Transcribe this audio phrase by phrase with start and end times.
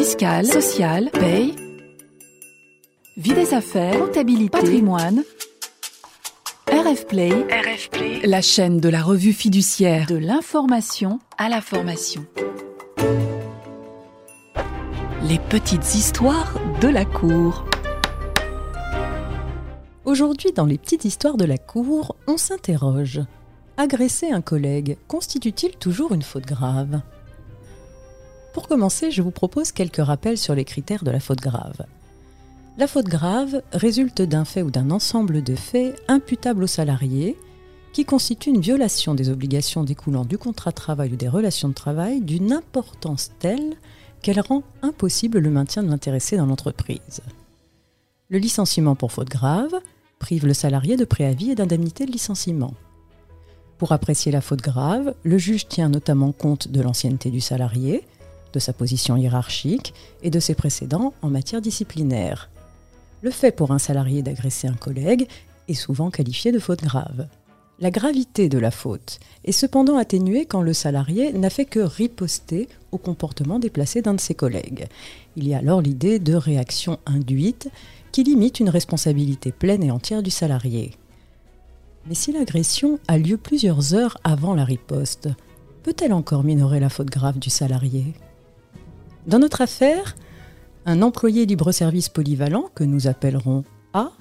[0.00, 1.54] fiscale, sociale, paye,
[3.18, 5.22] vie des affaires, comptabilité, patrimoine.
[6.72, 12.24] RF Play, RF Play, la chaîne de la revue fiduciaire de l'information à la formation.
[15.28, 17.66] Les petites histoires de la cour.
[20.06, 23.20] Aujourd'hui, dans les petites histoires de la cour, on s'interroge.
[23.76, 27.02] Agresser un collègue constitue-t-il toujours une faute grave?
[28.52, 31.86] Pour commencer, je vous propose quelques rappels sur les critères de la faute grave.
[32.78, 37.36] La faute grave résulte d'un fait ou d'un ensemble de faits imputables au salarié
[37.92, 41.74] qui constitue une violation des obligations découlant du contrat de travail ou des relations de
[41.74, 43.76] travail d'une importance telle
[44.22, 47.20] qu'elle rend impossible le maintien de l'intéressé dans l'entreprise.
[48.28, 49.74] Le licenciement pour faute grave
[50.18, 52.74] prive le salarié de préavis et d'indemnité de licenciement.
[53.78, 58.04] Pour apprécier la faute grave, le juge tient notamment compte de l'ancienneté du salarié,
[58.52, 62.50] de sa position hiérarchique et de ses précédents en matière disciplinaire.
[63.22, 65.28] Le fait pour un salarié d'agresser un collègue
[65.68, 67.28] est souvent qualifié de faute grave.
[67.78, 72.68] La gravité de la faute est cependant atténuée quand le salarié n'a fait que riposter
[72.92, 74.86] au comportement déplacé d'un de ses collègues.
[75.36, 77.70] Il y a alors l'idée de réaction induite
[78.12, 80.92] qui limite une responsabilité pleine et entière du salarié.
[82.06, 85.28] Mais si l'agression a lieu plusieurs heures avant la riposte,
[85.82, 88.14] peut-elle encore minorer la faute grave du salarié?
[89.26, 90.16] Dans notre affaire,
[90.86, 94.12] un employé libre-service polyvalent, que nous appellerons A,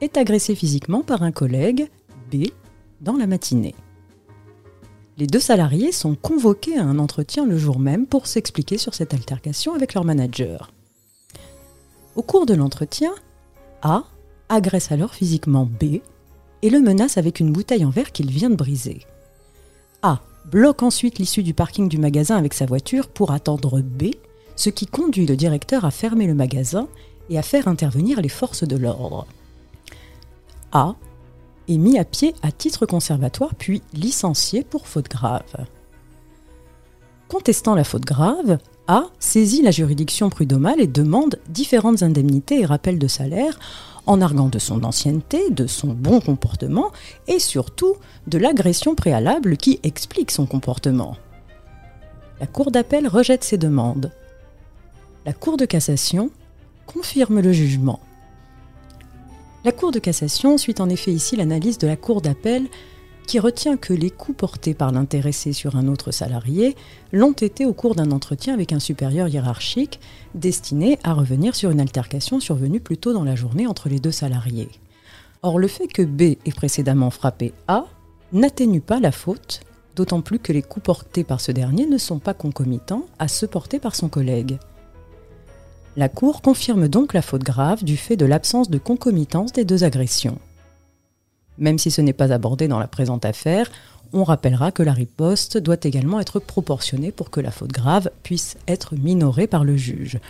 [0.00, 1.90] est agressé physiquement par un collègue,
[2.32, 2.46] B,
[3.00, 3.74] dans la matinée.
[5.16, 9.12] Les deux salariés sont convoqués à un entretien le jour même pour s'expliquer sur cette
[9.12, 10.70] altercation avec leur manager.
[12.14, 13.12] Au cours de l'entretien,
[13.82, 14.04] A
[14.48, 16.00] agresse alors physiquement B
[16.62, 19.00] et le menace avec une bouteille en verre qu'il vient de briser.
[20.02, 24.10] A bloque ensuite l'issue du parking du magasin avec sa voiture pour attendre B,
[24.58, 26.88] ce qui conduit le directeur à fermer le magasin
[27.30, 29.26] et à faire intervenir les forces de l'ordre.
[30.72, 30.96] A
[31.68, 35.66] est mis à pied à titre conservatoire puis licencié pour faute grave.
[37.28, 42.98] Contestant la faute grave, a saisit la juridiction prud'homale et demande différentes indemnités et rappels
[42.98, 43.60] de salaire
[44.06, 46.90] en arguant de son ancienneté, de son bon comportement
[47.28, 47.94] et surtout
[48.26, 51.16] de l'agression préalable qui explique son comportement.
[52.40, 54.10] La Cour d'appel rejette ces demandes.
[55.28, 56.30] La Cour de cassation
[56.86, 58.00] confirme le jugement.
[59.62, 62.66] La Cour de cassation suit en effet ici l'analyse de la Cour d'appel
[63.26, 66.76] qui retient que les coûts portés par l'intéressé sur un autre salarié
[67.12, 70.00] l'ont été au cours d'un entretien avec un supérieur hiérarchique
[70.34, 74.12] destiné à revenir sur une altercation survenue plus tôt dans la journée entre les deux
[74.12, 74.70] salariés.
[75.42, 77.84] Or, le fait que B ait précédemment frappé A
[78.32, 79.60] n'atténue pas la faute,
[79.94, 83.46] d'autant plus que les coups portés par ce dernier ne sont pas concomitants à ceux
[83.46, 84.58] portés par son collègue.
[85.98, 89.82] La Cour confirme donc la faute grave du fait de l'absence de concomitance des deux
[89.82, 90.38] agressions.
[91.58, 93.68] Même si ce n'est pas abordé dans la présente affaire,
[94.12, 98.56] on rappellera que la riposte doit également être proportionnée pour que la faute grave puisse
[98.68, 100.20] être minorée par le juge.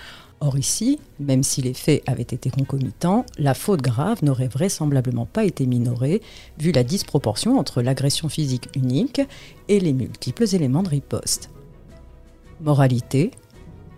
[0.40, 5.44] Or ici, même si les faits avaient été concomitants, la faute grave n'aurait vraisemblablement pas
[5.44, 6.22] été minorée,
[6.58, 9.20] vu la disproportion entre l'agression physique unique
[9.68, 11.50] et les multiples éléments de riposte.
[12.62, 13.32] Moralité,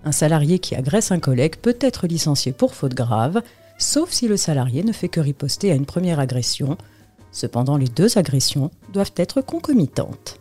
[0.05, 3.43] un salarié qui agresse un collègue peut être licencié pour faute grave,
[3.79, 6.77] sauf si le salarié ne fait que riposter à une première agression,
[7.33, 10.41] Cependant, les deux agressions doivent être concomitantes.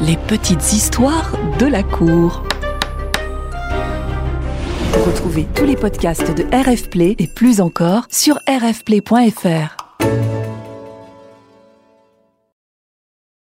[0.00, 2.42] Les petites histoires de la cour.
[5.06, 9.76] Retrouvez tous les podcasts de RF Play et plus encore sur rfplay.fr.